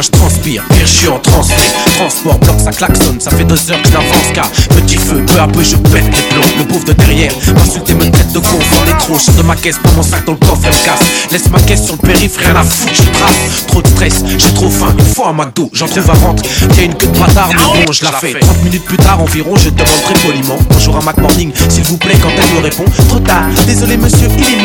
je 0.00 0.10
transpire, 0.10 0.64
pire 0.68 0.86
je 0.86 0.86
suis 0.86 1.08
en 1.08 1.18
translé 1.18 1.54
Transport, 1.96 2.38
bloc, 2.38 2.60
ça 2.60 2.70
klaxonne, 2.70 3.20
ça 3.20 3.30
fait 3.30 3.44
deux 3.44 3.70
heures 3.70 3.82
que 3.82 3.88
je 3.88 3.92
n'avance 3.92 4.32
car 4.34 4.48
Petit 4.50 4.96
feu, 4.96 5.22
peu 5.26 5.40
à 5.40 5.46
peu 5.46 5.62
je 5.62 5.76
pète 5.76 6.04
les 6.04 6.34
plombs. 6.34 6.58
Le 6.58 6.64
pauvre 6.64 6.84
de 6.84 6.92
derrière, 6.92 7.32
m'insulter 7.54 7.94
me 7.94 8.10
traite 8.10 8.32
de 8.32 8.38
con. 8.38 8.58
On 8.58 8.90
est 8.90 8.98
trop, 8.98 9.18
je 9.18 9.30
de 9.32 9.42
ma 9.42 9.54
caisse, 9.56 9.76
pour 9.82 9.92
mon 9.92 10.02
sac 10.02 10.24
dans 10.24 10.32
le 10.32 10.38
coffre, 10.38 10.62
elle 10.64 10.72
casse. 10.72 11.30
Laisse 11.30 11.48
ma 11.50 11.60
caisse 11.60 11.84
sur 11.84 11.96
le 12.00 12.06
périph', 12.06 12.36
rien 12.36 12.56
à 12.56 12.62
foutre, 12.62 12.94
je 12.94 13.02
trace. 13.18 13.66
Trop 13.66 13.82
de 13.82 13.88
stress, 13.88 14.24
j'ai 14.38 14.54
trop 14.54 14.70
faim, 14.70 14.94
une 14.98 15.04
fois 15.04 15.28
un 15.28 15.32
McDo, 15.32 15.70
j'en 15.72 15.86
trouve 15.86 16.10
à 16.10 16.14
rentrer 16.14 16.48
Y'a 16.76 16.84
une 16.84 16.94
queue 16.94 17.06
de 17.06 17.18
bâtard, 17.18 17.50
mais 17.50 17.84
bon 17.84 17.92
je 17.92 18.04
la 18.04 18.12
fais. 18.12 18.32
30 18.32 18.64
minutes 18.64 18.84
plus 18.84 18.96
tard 18.96 19.20
environ, 19.20 19.56
je 19.56 19.70
demande 19.70 20.02
très 20.04 20.14
poliment. 20.26 20.58
Bonjour 20.70 20.96
à 20.96 21.02
Mac 21.02 21.18
Morning, 21.18 21.52
s'il 21.68 21.84
vous 21.84 21.98
plaît 21.98 22.16
quand 22.22 22.30
elle 22.30 22.56
me 22.56 22.62
répond. 22.62 22.84
Trop 23.08 23.20
tard, 23.20 23.44
désolé 23.66 23.96
monsieur, 23.96 24.28
il 24.38 24.44
est 24.44 24.61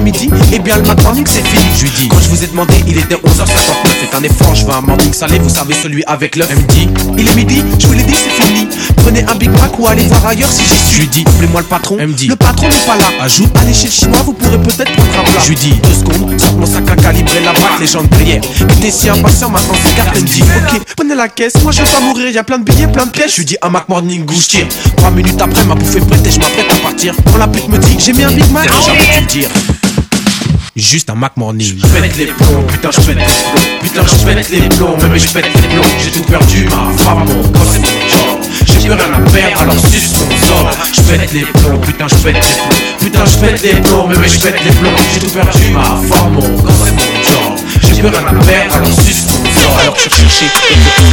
midi 0.00 0.28
Et 0.28 0.30
après-midi, 0.30 0.30
eh 0.52 0.58
bien 0.58 0.76
le 0.78 1.02
Morning 1.02 1.26
c'est 1.26 1.46
fini. 1.46 1.62
Je 1.76 1.82
lui 1.84 1.90
dis, 1.90 2.08
quand 2.08 2.20
je 2.20 2.28
vous 2.28 2.42
ai 2.42 2.46
demandé, 2.46 2.74
il 2.86 2.98
était 2.98 3.14
11h59 3.14 3.88
Faites 4.00 4.14
un 4.14 4.22
effort, 4.22 4.54
je 4.54 4.64
veux 4.64 4.72
un 4.72 4.80
morning 4.80 5.12
salé, 5.12 5.38
vous 5.38 5.48
savez 5.48 5.74
celui 5.74 6.04
avec 6.04 6.36
l'œuf 6.36 6.48
Elle 6.50 6.58
me 6.58 6.66
dit, 6.66 6.88
il 7.16 7.28
est 7.28 7.34
midi, 7.34 7.62
je 7.78 7.86
vous 7.86 7.92
l'ai 7.92 8.02
dit 8.02 8.14
c'est 8.14 8.44
fini 8.44 8.68
Prenez 9.02 9.24
un 9.24 9.34
Big 9.36 9.50
Mac 9.50 9.78
ou 9.78 9.86
allez 9.86 10.04
voir 10.04 10.26
ailleurs 10.26 10.50
si 10.50 10.62
j'y 10.62 10.68
suis. 10.68 10.94
Je 10.94 11.00
lui 11.00 11.08
dis, 11.08 11.24
appelez-moi 11.26 11.60
le 11.60 11.66
patron. 11.66 11.96
Elle 11.98 12.08
me 12.08 12.14
dit, 12.14 12.26
le 12.26 12.36
patron 12.36 12.68
n'est 12.68 12.86
pas 12.86 12.96
là. 12.96 13.04
Ajoute, 13.22 13.56
allez 13.56 13.72
chez 13.72 13.86
le 13.86 13.92
chinois, 13.92 14.22
vous 14.24 14.32
pourrez 14.32 14.58
peut-être 14.58 14.92
prendre 14.92 15.20
un 15.20 15.22
plat. 15.22 15.40
Je 15.42 15.48
lui 15.48 15.56
dis, 15.56 15.70
deux 15.70 15.94
secondes, 15.94 16.40
sors 16.40 16.54
mon 16.54 16.66
sac 16.66 16.90
à 16.90 16.96
calibrer 16.96 17.40
la 17.40 17.52
bague, 17.52 17.80
les 17.80 17.86
gens 17.86 18.02
de 18.02 18.08
prière. 18.08 18.42
T'es 18.80 18.90
si 18.90 19.08
impatient, 19.08 19.50
maintenant 19.50 19.74
c'est 19.84 19.94
carte, 19.94 20.10
elle 20.14 20.22
me 20.22 20.26
dit, 20.26 20.42
ok, 20.42 20.82
prenez 20.96 21.14
la 21.14 21.28
caisse, 21.28 21.54
moi 21.62 21.72
je 21.72 21.82
veux 21.82 21.88
pas 21.88 22.00
mourir, 22.00 22.28
y 22.28 22.38
a 22.38 22.44
plein 22.44 22.58
de 22.58 22.64
billets, 22.64 22.88
plein 22.88 23.06
de 23.06 23.10
pièces. 23.10 23.32
Je 23.32 23.38
lui 23.38 23.44
dis, 23.44 23.56
un 23.62 23.70
Mac 23.70 23.88
Morning 23.88 24.24
Goose 24.24 24.48
tire. 24.48 24.66
Trois 24.96 25.10
minutes 25.10 25.40
après, 25.40 25.64
ma 25.64 25.74
bouffe 25.74 25.96
est 25.96 26.00
prête 26.00 26.26
et 26.26 26.30
je 26.30 26.38
m'apprête 26.38 26.70
à 26.70 26.76
partir. 26.82 27.14
Quand 27.30 27.38
la 27.38 27.48
pute 27.48 27.68
me 27.68 27.78
dit, 27.78 27.96
j'ai 27.98 28.12
mis 28.12 28.24
un 28.24 28.32
Big 28.32 28.50
Mac, 28.50 28.68
j'avais 28.84 28.98
dû 28.98 29.20
le 29.20 29.26
dire. 29.26 29.48
Juste 30.76 31.10
un 31.10 31.16
Mac 31.16 31.36
Morning. 31.36 31.74
Je 31.76 31.86
pète 31.86 32.16
les 32.16 32.26
plombs, 32.26 32.62
putain 32.68 32.90
je 32.92 33.00
pète 33.00 33.16
les 33.16 33.24
plombs, 33.24 33.78
putain 33.82 34.02
je 34.06 34.24
pète 34.24 34.50
les 34.50 34.68
plombs, 34.68 34.96
mais 35.10 35.18
je 35.18 35.28
pète 35.28 35.46
les 35.46 35.68
plombs, 35.68 35.82
j'ai 36.04 36.10
tout 36.12 36.22
perdu, 36.22 36.68
ma 36.68 36.96
femme, 37.02 37.24
mon 37.24 37.42
gosse 37.48 37.78
plus 38.88 38.96
rien 38.96 39.12
à 39.12 39.30
perdre, 39.30 39.62
alors 39.62 39.78
suce 39.78 40.12
mon 40.18 40.46
sort. 40.46 40.70
Je 40.92 41.00
pète 41.02 41.32
les 41.32 41.42
plombs, 41.42 41.78
putain 41.78 42.08
je 42.08 42.14
pète 42.16 42.34
les 42.34 42.40
plombs, 42.40 42.98
putain 42.98 43.24
je 43.26 43.38
pète 43.38 43.62
les 43.62 43.80
plombs, 43.80 44.08
mais 44.08 44.28
je 44.28 44.40
pète 44.40 44.64
les 44.64 44.70
plombs, 44.70 44.90
j'ai 45.12 45.20
tout 45.20 45.30
perdu, 45.30 45.70
ma 45.72 45.82
femme, 45.82 46.32
mon 46.32 46.40
gosse 46.40 46.88
et 46.88 46.92
mon 46.92 47.22
job. 47.22 47.66
J'ai 47.82 48.00
plus 48.00 48.08
rien 48.08 48.26
à 48.26 48.44
perdre, 48.44 48.76
alors 48.76 49.00
suce 49.00 49.26
mon 49.26 49.44
sort. 49.60 49.78
Alors 49.80 49.94
que 49.94 50.02
je 50.04 50.08
cherchais 50.08 50.46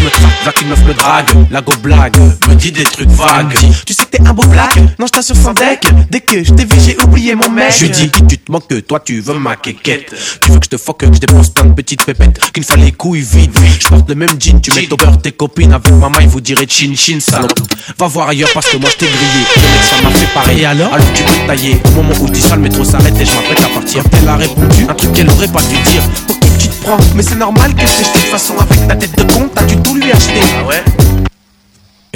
me 0.06 0.10
traque, 0.10 0.46
là 0.46 0.52
qu'une 0.52 0.70
meuf 0.70 0.84
me 0.86 0.94
drague, 0.94 1.30
la 1.52 1.62
go 1.62 1.74
blague, 1.82 2.18
Me 2.48 2.56
dis 2.56 2.72
des 2.72 2.84
trucs 2.84 3.10
vagues. 3.10 3.58
Tu 3.86 3.94
sais 3.94 4.04
que 4.06 4.18
t'es 4.18 4.28
un 4.28 4.34
beau 4.34 4.46
black, 4.46 4.78
non 5.00 5.08
je 5.08 5.12
t'assure 5.12 5.36
sans 5.36 5.54
deck. 5.54 5.86
Dès 6.10 6.22
que 6.22 6.44
je 6.44 6.54
t'ai 6.54 6.66
vu 6.66 6.78
j'ai 6.86 6.98
oublié 7.04 7.36
mon 7.36 7.50
mec. 7.50 7.74
Je 7.78 7.86
lui 7.86 7.90
dis, 7.90 8.10
tu 8.10 8.38
te 8.38 8.52
manques 8.52 8.68
que 8.68 8.76
toi 8.76 9.00
tu 9.00 9.20
veux 9.20 9.40
ma 9.40 9.56
quéquette. 9.56 10.14
Tu 10.42 10.52
veux 10.52 10.60
que 10.60 10.66
je 10.66 10.70
te 10.70 10.78
fuck, 10.78 11.00
que 11.00 11.08
je 11.08 11.20
dépense 11.20 11.50
plein 11.50 11.66
de 11.66 11.74
petites 11.74 12.06
pépettes 12.06 12.40
Qu'il 12.54 12.62
me 12.62 12.66
fallait 12.66 12.86
les 12.86 12.92
couilles 12.92 13.22
vides. 13.22 13.58
Je 13.80 13.88
porte 13.88 14.08
le 14.08 14.16
même 14.16 14.30
jean, 14.40 14.62
tu 14.62 14.72
mets 14.74 14.86
ton 14.86 14.96
beurre 14.96 15.20
tes 15.22 15.32
copines 15.32 15.74
Avec 15.74 15.92
maman 15.94 16.20
ils 16.22 16.28
vous 16.28 16.42
diraient 16.42 16.68
chin 16.68 16.94
chin 16.96 17.20
salope. 17.20 17.60
Va 17.98 18.08
voir 18.08 18.30
ailleurs 18.30 18.50
parce 18.54 18.68
que 18.68 18.78
moi 18.78 18.90
je 18.92 18.98
t'ai 18.98 19.06
grillé. 19.08 19.46
Le 19.56 19.62
mec 19.62 19.82
ça 19.90 20.02
m'a 20.02 20.10
fait 20.12 20.34
pareil 20.34 20.66
alors 20.66 20.94
Alors 20.94 21.14
tu 21.14 21.24
peux 21.24 21.32
te 21.32 21.48
tailler. 21.48 21.82
Au 21.86 22.02
moment 22.02 22.16
où 22.22 22.30
dis 22.30 22.42
ça 22.42 22.56
le 22.56 22.62
métro 22.62 22.84
s'arrête 22.84 23.20
et 23.20 23.26
je 23.26 23.34
m'apprête 23.34 23.64
à 23.64 23.70
partir. 23.70 24.04
Elle 24.22 24.28
a 24.28 24.36
répondu, 24.36 24.86
un 24.88 24.94
truc 24.94 25.14
qu'elle 25.14 25.30
aurait 25.30 25.48
pas 25.48 25.62
dû 25.62 25.76
dire. 25.90 26.04
Pour 26.28 26.40
qui 26.40 26.45
tu 26.45 26.45
te 26.45 26.45
prends 26.86 26.98
Mais 27.16 27.24
c'est 27.24 27.36
normal 27.36 27.74
qu'elle 27.74 27.88
t'ait 27.88 28.04
jeté 28.04 28.20
de 28.20 28.32
façon 28.32 28.54
avec 28.60 28.88
ta 28.88 28.96
tête 28.96 29.18
de 29.18 29.34
con 29.34 29.50
T'as 29.54 29.64
dû 29.64 29.78
tout 29.78 29.96
lui 29.96 30.12
acheter 30.12 30.40
Ah 30.60 30.68
ouais? 30.68 30.84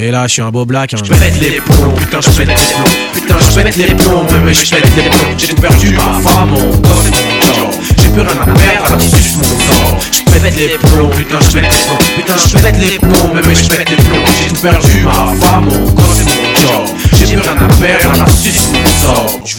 Et 0.02 0.10
là, 0.10 0.26
je 0.26 0.32
suis 0.32 0.40
un 0.40 0.50
beau 0.50 0.64
black. 0.64 0.94
Hein. 0.94 0.96
Je 1.04 1.12
pète 1.12 1.38
les 1.42 1.60
plombs, 1.60 1.92
putain 1.92 2.20
je 2.22 2.30
pète 2.30 2.48
les 2.48 2.54
plombs, 2.54 3.12
putain 3.12 3.36
je 3.38 3.54
pète 3.54 3.76
les 3.76 3.94
plombs, 3.94 4.26
mais 4.42 4.54
je 4.54 4.70
pète 4.70 4.96
les 4.96 5.02
plombs. 5.02 5.36
J'ai 5.36 5.48
tout 5.48 5.60
perdu, 5.60 5.90
ma 5.90 6.30
femme, 6.30 6.48
mon 6.48 6.70
gosse 6.70 7.06
et 7.08 7.10
mon 7.10 7.54
job. 7.54 7.70
J'ai 7.98 8.08
plus 8.08 8.22
rien 8.22 8.30
à 8.30 8.44
perdre, 8.46 8.86
alors 8.86 9.00
suce 9.02 9.36
mon 9.36 9.42
sort. 9.44 10.00
Je 10.10 10.40
pète 10.40 10.56
les 10.56 10.68
plombs, 10.88 11.10
putain 11.10 11.38
je 11.42 11.52
pète 11.52 11.62
les 11.64 11.68
plombs, 11.68 11.98
putain 12.16 12.34
je 12.38 12.56
pète 12.56 12.78
les 12.78 12.98
plombs, 12.98 13.30
mais 13.34 13.54
je 13.54 13.68
pète 13.68 13.90
les 13.90 13.96
plombs. 13.96 14.24
J'ai 14.42 14.48
tout 14.54 14.62
perdu, 14.62 15.04
ma 15.04 15.34
femme, 15.46 15.64
mon 15.66 15.74
et 15.74 16.24
mon 16.24 16.40
job. 16.56 16.96
J'ai 17.18 17.26
plus 17.26 17.42
rien 17.42 17.56
à 17.60 17.68
perdre, 17.74 18.14
alors 18.14 18.28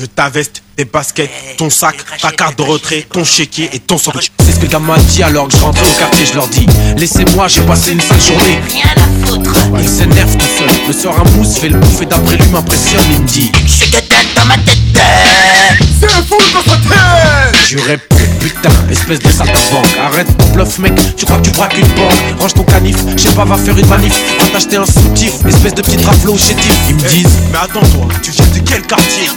veux 0.02 0.08
ta 0.08 0.30
veste, 0.30 0.64
tes 0.76 0.86
baskets, 0.86 1.30
ton 1.58 1.70
sac, 1.70 1.96
ta 2.22 2.32
carte 2.32 2.58
de 2.58 2.64
retrait, 2.64 3.06
ton 3.12 3.24
chéquier 3.24 3.70
et 3.74 3.80
ton 3.80 3.98
sandwich. 3.98 4.32
C'est 4.40 4.54
ce 4.54 4.58
que 4.58 4.64
le 4.64 4.68
gamin 4.68 4.98
dit 4.98 5.22
alors 5.22 5.48
que 5.48 5.56
je 5.56 5.62
rentre 5.62 5.82
au 5.82 6.00
quartier, 6.00 6.26
je 6.26 6.34
leur 6.34 6.48
dis 6.48 6.66
Laissez-moi, 6.98 7.48
j'ai 7.48 7.62
passé 7.62 7.92
une 7.92 8.02
sale 8.02 8.20
journée. 8.20 8.60
Rien 8.68 8.86
à 8.98 9.28
foutre. 9.28 9.56
Il 9.80 9.88
s'énerve 9.88 10.36
tout 10.36 10.46
seul, 10.58 10.70
me 10.88 10.94
sort 10.94 11.20
un 11.20 11.30
mousse, 11.32 11.58
fait 11.58 11.70
le 11.70 11.78
bouffer 11.78 12.06
d'après 12.06 12.38
lui 12.38 12.48
m'impressionne, 12.48 13.02
il 13.12 13.22
me 13.22 13.28
dit 13.28 13.52
Je 13.64 13.72
suis 13.72 13.92
que 13.92 14.00
tête 14.00 14.28
dans 14.36 14.46
ma 14.46 14.56
tête. 14.56 14.82
Je 17.68 17.78
réponds, 17.78 18.16
putain, 18.40 18.70
espèce 18.90 19.20
de 19.20 19.30
saltimbanque 19.30 19.88
Arrête 20.04 20.28
ton 20.38 20.46
bluff 20.48 20.80
mec, 20.80 20.94
tu 21.16 21.26
crois 21.26 21.38
que 21.38 21.44
tu 21.44 21.52
braques 21.52 21.78
une 21.78 21.88
banque 21.96 22.12
Range 22.40 22.54
ton 22.54 22.64
canif, 22.64 22.98
je 23.16 23.22
sais 23.22 23.34
pas, 23.34 23.46
va 23.46 23.56
faire 23.56 23.78
une 23.78 23.88
manif. 23.88 24.14
Va 24.40 24.48
t'acheter 24.48 24.78
un 24.78 24.86
soutif, 24.86 25.34
espèce 25.48 25.76
de 25.76 25.82
petit 25.82 26.04
raflo 26.04 26.38
chétif. 26.38 26.74
Ils 26.90 26.96
me 26.96 27.02
disent, 27.08 27.38
Mais 27.52 27.60
attends 27.60 27.80
toi, 27.80 28.08
tu 28.22 28.32
viens 28.32 28.46
de 28.48 28.60
quel 28.60 28.82
quartier? 28.82 29.30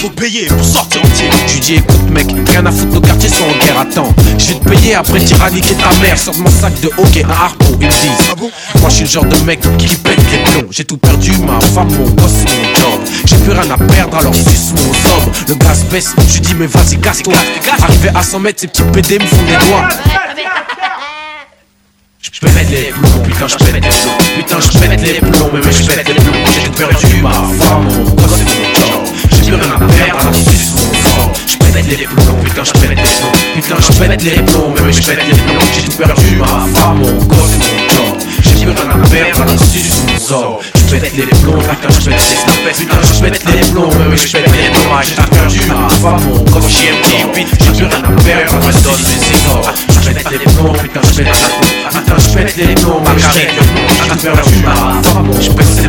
Faut 0.00 0.10
payer 0.10 0.46
pour 0.46 0.64
sortir 0.64 1.04
entier. 1.04 1.28
je 1.48 1.54
lui 1.54 1.60
dis 1.60 1.74
écoute 1.74 2.08
mec, 2.10 2.26
rien 2.46 2.64
à 2.64 2.70
foutre, 2.70 2.94
nos 2.94 3.00
quartiers 3.00 3.28
sont 3.28 3.42
en 3.42 3.64
guerre, 3.64 3.80
attends. 3.80 4.14
Je 4.38 4.46
vais 4.46 4.54
te 4.54 4.68
payer, 4.68 4.94
après 4.94 5.18
t'iras 5.18 5.50
niquer 5.50 5.74
ta 5.74 5.90
mère. 6.00 6.16
Sors 6.16 6.34
de 6.34 6.40
mon 6.40 6.50
sac 6.50 6.72
de 6.80 6.88
hockey, 6.98 7.24
un 7.24 7.30
harpon, 7.30 7.76
ils 7.80 7.86
me 7.86 7.90
disent. 7.90 8.50
Moi 8.80 8.90
je 8.90 8.94
suis 8.94 9.04
le 9.04 9.10
genre 9.10 9.24
de 9.24 9.36
mec 9.38 9.60
qui 9.76 9.88
pète 9.88 10.20
les 10.30 10.38
plombs. 10.52 10.68
J'ai 10.70 10.84
tout 10.84 10.98
perdu, 10.98 11.32
ma 11.38 11.60
femme, 11.60 11.88
mon 11.98 12.10
gosse 12.10 12.44
mon 12.44 12.74
job. 12.74 13.00
J'ai 13.24 13.36
plus 13.38 13.50
rien 13.50 13.68
à 13.68 13.76
perdre, 13.76 14.18
alors 14.18 14.34
suce 14.34 14.72
mon 14.76 14.94
somme 14.94 15.32
Le 15.48 15.54
gaz 15.56 15.84
baisse, 15.90 16.14
je 16.28 16.34
lui 16.34 16.40
dis 16.42 16.54
mais 16.54 16.66
vas-y 16.66 16.98
casse-toi. 16.98 17.34
Arrivé 17.82 18.10
à 18.14 18.22
100 18.22 18.38
mètres, 18.38 18.60
ces 18.60 18.68
petits 18.68 18.82
PD 18.92 19.18
me 19.18 19.26
font 19.26 19.42
des 19.42 19.66
doigts. 19.66 19.88
Je 22.20 22.40
pète 22.40 22.70
les 22.70 22.92
plombs, 22.92 23.22
putain 23.24 23.48
je 23.48 23.56
pète 23.56 23.74
les 23.74 23.80
plombs, 23.80 24.18
putain 24.36 24.60
je 24.60 24.78
pète 24.78 25.00
les 25.00 25.20
plombs, 25.20 25.50
mais 25.52 25.72
je 25.72 25.86
pète 25.86 26.08
les 26.08 26.14
plombs. 26.14 26.34
J'ai 26.54 26.68
tout 26.68 26.72
perdu, 26.72 27.22
ma 27.22 27.32
femme, 27.32 27.84
mon 27.84 28.04
gosse 28.14 28.27
pète 31.82 31.98
les 31.98 32.06
plombs, 32.06 32.38
putain 32.44 32.64
je 32.64 32.72
pète 32.72 32.90
les 32.90 32.96
plombs, 32.96 33.32
putain 33.54 33.76
je 33.80 33.98
pète 33.98 34.22
les 34.22 34.42
plombs, 34.42 34.74
mais 34.84 34.92
je 34.92 35.02
pète 35.02 35.18
les 35.18 35.36
plombs. 35.36 35.58
J'ai 35.74 35.82
tout 35.82 35.96
perdu, 35.96 36.36
ma 36.36 36.46
femme, 36.46 36.98
mon 36.98 37.24
gosse 37.24 37.56
mon 37.58 37.78
job. 37.94 38.18
J'ai 38.42 38.50
plus 38.50 38.70
rien 38.70 38.90
à 38.90 39.08
perdre, 39.08 39.42
alors 39.42 39.60
suce 39.60 40.02
mon 40.06 40.18
sort. 40.18 40.60
Je 40.74 40.96
pète 40.96 41.16
les 41.16 41.26
plombs, 41.26 41.58
putain 41.58 41.88
je 42.00 42.10
pète 42.10 42.20
les 42.28 42.36
plombs, 42.44 42.72
putain 42.76 43.00
je 43.02 43.20
pète 43.20 43.44
les 43.44 43.60
plombs, 43.70 43.90
mais 44.10 44.16
je 44.16 44.32
pète 44.32 44.46
les 44.46 44.70
plombs. 44.70 45.02
J'ai 45.02 45.14
tout 45.14 45.30
perdu, 45.30 45.60
ma 45.68 45.88
femme, 45.88 46.22
mon 46.24 46.38
gosse 46.50 46.82
et 46.82 46.92
mon 46.92 47.02
job. 47.20 47.30
J'ai 47.36 47.72
plus 47.72 47.84
rien 47.84 47.88
à 47.88 48.22
perdre, 48.22 48.54
alors 48.54 48.72
suce 48.72 49.26
mon 49.30 49.62
sort. 49.62 49.74
Je 50.02 50.10
pète 50.10 50.30
les 50.30 50.38
plombs, 50.38 50.72
putain 50.72 51.00
je 51.04 51.14
pète 51.14 51.26
les 51.26 51.32
plombs, 51.32 51.92
putain 51.92 52.16
je 52.18 52.28
pète 52.34 52.56
les 52.56 52.74
plombs, 52.74 53.02
mais 53.04 53.20
je 53.20 53.28
pète 53.28 53.52
les 53.54 53.66
plombs. 53.66 53.88
J'ai 54.02 54.08
tout 54.08 54.16
perdu, 54.16 54.56
ma 54.64 54.74
femme, 54.74 55.26
mon 55.26 55.32
gosse. 55.32 55.87